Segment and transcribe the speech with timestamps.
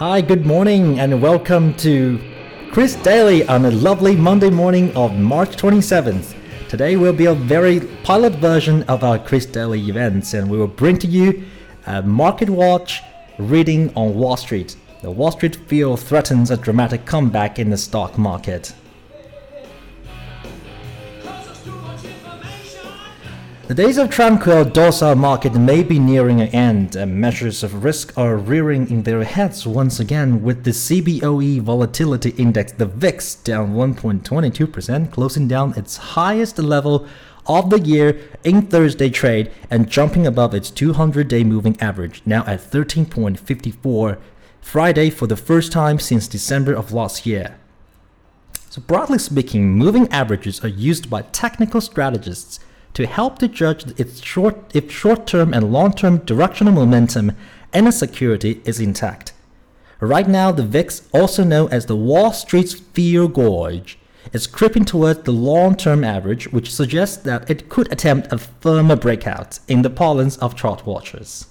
[0.00, 2.18] Hi, good morning, and welcome to
[2.72, 6.34] Kris Daily on a lovely Monday morning of March 27th.
[6.70, 10.68] Today will be a very pilot version of our Kris Daily events, and we will
[10.68, 11.44] bring to you
[11.86, 13.02] a Market Watch
[13.36, 14.74] reading on Wall Street.
[15.02, 18.72] The Wall Street Fear threatens a dramatic comeback in the stock market.
[23.70, 28.12] The days of tranquil, docile market may be nearing an end, and measures of risk
[28.18, 33.74] are rearing in their heads once again, with the CBOE volatility index, the VIX, down
[33.74, 37.06] 1.22%, closing down its highest level
[37.46, 42.58] of the year in Thursday trade and jumping above its 200-day moving average, now at
[42.58, 44.18] 13.54
[44.60, 47.56] Friday for the first time since December of last year.
[48.68, 52.58] So broadly speaking, moving averages are used by technical strategists
[52.94, 57.32] to help to judge its short, if short-term and long-term directional momentum
[57.72, 59.32] and a security is intact.
[60.00, 63.98] Right now, the VIX, also known as the Wall Street's fear gauge,
[64.32, 69.58] is creeping towards the long-term average, which suggests that it could attempt a firmer breakout
[69.68, 71.46] in the parlance of chart watchers.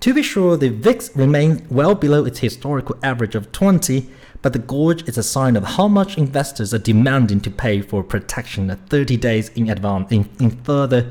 [0.00, 4.08] To be sure, the VIX remains well below its historical average of 20
[4.42, 8.02] but the gorge is a sign of how much investors are demanding to pay for
[8.02, 11.10] protection at 30 days in advance in, in further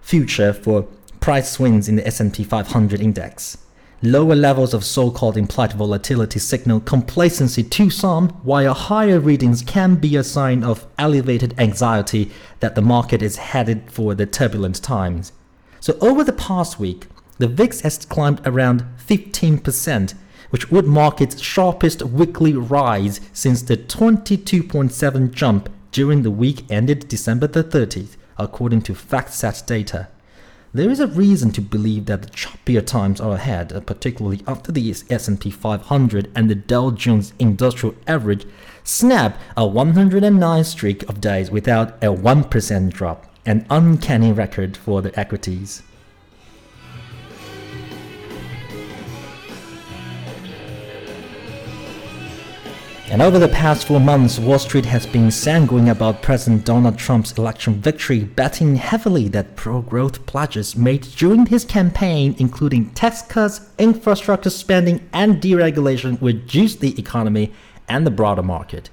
[0.00, 0.88] future for
[1.20, 3.58] price swings in the S&P 500 index.
[4.02, 10.16] Lower levels of so-called implied volatility signal complacency to some, while higher readings can be
[10.16, 15.32] a sign of elevated anxiety that the market is headed for the turbulent times.
[15.80, 20.14] So over the past week, the VIX has climbed around 15%,
[20.50, 27.08] which would mark its sharpest weekly rise since the 22.7 jump during the week ended
[27.08, 30.08] December the 30th, according to FactSet data.
[30.72, 34.70] There is a reason to believe that the choppier times are ahead, uh, particularly after
[34.70, 38.46] the S&P 500 and the Dow Jones Industrial Average
[38.84, 45.18] snap a 109 streak of days without a 1% drop, an uncanny record for the
[45.18, 45.82] equities.
[53.10, 57.32] And over the past four months, Wall Street has been sanguine about President Donald Trump's
[57.32, 63.62] election victory, betting heavily that pro growth pledges made during his campaign, including tax cuts,
[63.80, 67.52] infrastructure spending, and deregulation, would juice the economy
[67.88, 68.90] and the broader market.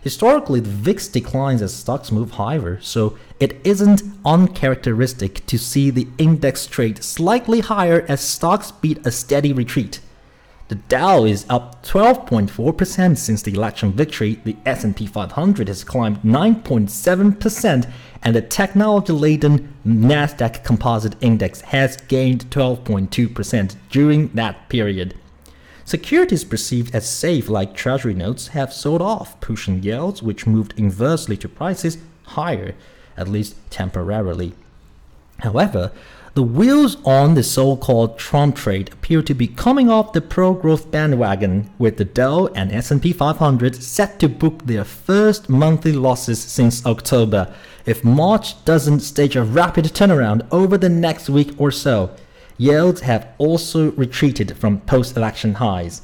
[0.00, 6.08] Historically, the VIX declines as stocks move higher, so it isn't uncharacteristic to see the
[6.16, 10.00] index trade slightly higher as stocks beat a steady retreat.
[10.68, 14.38] The Dow is up 12.4% since the election victory.
[14.44, 17.90] The S&P 500 has climbed 9.7%
[18.22, 25.14] and the technology-laden Nasdaq Composite Index has gained 12.2% during that period.
[25.86, 31.38] Securities perceived as safe like treasury notes have sold off, pushing yields which moved inversely
[31.38, 32.74] to prices higher,
[33.16, 34.52] at least temporarily.
[35.38, 35.92] However,
[36.38, 41.68] the wheels on the so-called Trump trade appear to be coming off the pro-growth bandwagon,
[41.78, 47.52] with the Dow and S&P 500 set to book their first monthly losses since October
[47.86, 52.14] if March doesn't stage a rapid turnaround over the next week or so.
[52.56, 56.02] Yields have also retreated from post-election highs.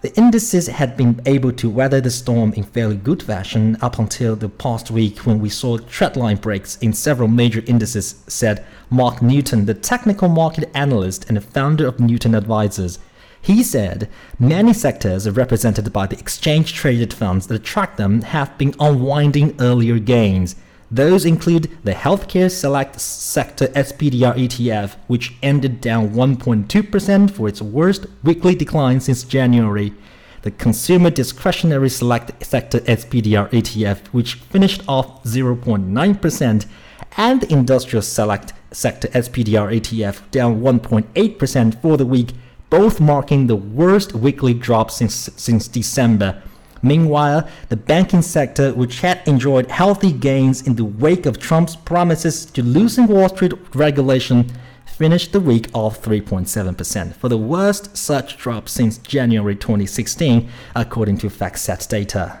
[0.00, 4.36] The indices had been able to weather the storm in fairly good fashion up until
[4.36, 9.64] the past week when we saw trendline breaks in several major indices, said Mark Newton,
[9.64, 13.00] the technical market analyst and founder of Newton Advisors.
[13.42, 14.08] He said
[14.38, 19.98] many sectors represented by the exchange traded funds that track them have been unwinding earlier
[19.98, 20.54] gains.
[20.90, 28.06] Those include the Healthcare Select Sector SPDR ETF, which ended down 1.2% for its worst
[28.22, 29.92] weekly decline since January.
[30.42, 36.66] The Consumer Discretionary Select Sector SPDR ETF, which finished off 0.9%,
[37.18, 42.30] and the Industrial Select Sector SPDR ETF, down 1.8% for the week,
[42.70, 46.42] both marking the worst weekly drop since, since December.
[46.82, 52.46] Meanwhile, the banking sector, which had enjoyed healthy gains in the wake of Trump's promises
[52.46, 54.50] to loosen Wall Street regulation,
[54.84, 61.28] finished the week off 3.7% for the worst such drop since January 2016, according to
[61.28, 62.40] FactSet data.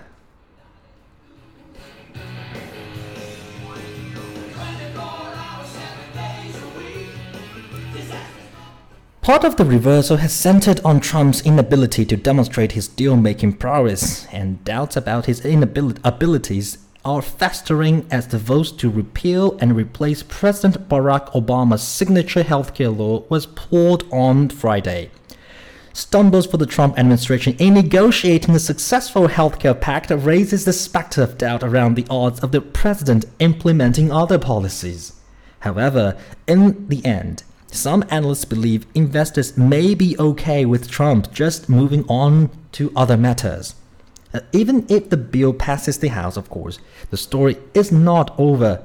[9.28, 14.24] Part of the reversal has centered on Trump's inability to demonstrate his deal making prowess,
[14.32, 20.88] and doubts about his abilities are festering as the votes to repeal and replace President
[20.88, 25.10] Barack Obama's signature healthcare law was poured on Friday.
[25.92, 31.36] stumbles for the Trump administration in negotiating a successful healthcare pact raises the specter of
[31.36, 35.12] doubt around the odds of the president implementing other policies.
[35.60, 36.16] However,
[36.46, 42.50] in the end, some analysts believe investors may be okay with Trump just moving on
[42.72, 43.74] to other matters.
[44.32, 46.78] Uh, even if the bill passes the House, of course,
[47.10, 48.84] the story is not over.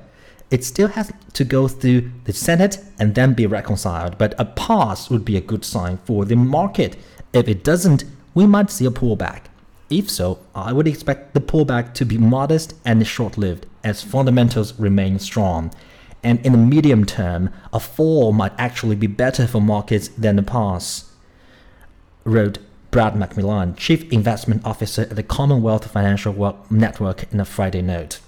[0.51, 5.09] It still has to go through the Senate and then be reconciled, but a pass
[5.09, 6.95] would be a good sign for the market.
[7.33, 8.03] If it doesn't,
[8.33, 9.43] we might see a pullback.
[9.89, 14.79] If so, I would expect the pullback to be modest and short lived as fundamentals
[14.79, 15.71] remain strong.
[16.23, 20.43] And in the medium term, a fall might actually be better for markets than a
[20.43, 21.11] pass,
[22.23, 22.59] wrote
[22.91, 28.19] Brad McMillan, Chief Investment Officer at the Commonwealth Financial Network, in a Friday note.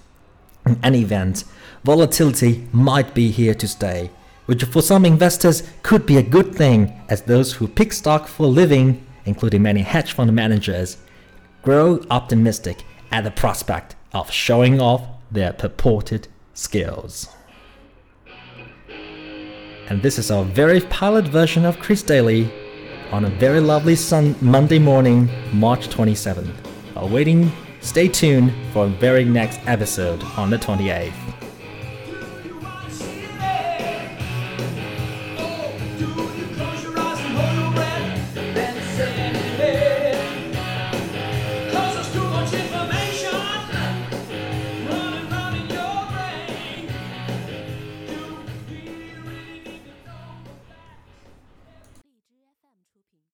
[0.66, 1.44] In any event,
[1.84, 4.10] volatility might be here to stay,
[4.48, 8.44] which for some investors could be a good thing, as those who pick stock for
[8.44, 10.98] a living, including many hedge fund managers,
[11.62, 17.30] grow optimistic at the prospect of showing off their purported skills.
[19.88, 22.52] And this is our very pilot version of Kris Daily
[23.12, 26.52] on a very lovely sun Monday morning, March 27th.
[26.96, 27.52] While waiting,
[27.82, 31.14] stay tuned for a very next episode on the 28th.